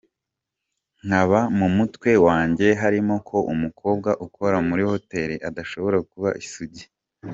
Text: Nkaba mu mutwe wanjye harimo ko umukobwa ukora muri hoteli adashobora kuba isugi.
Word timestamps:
Nkaba 1.05 1.39
mu 1.57 1.67
mutwe 1.75 2.11
wanjye 2.27 2.67
harimo 2.81 3.15
ko 3.29 3.37
umukobwa 3.53 4.09
ukora 4.25 4.57
muri 4.67 4.83
hoteli 4.91 5.35
adashobora 5.49 5.97
kuba 6.11 6.29
isugi. 6.45 6.85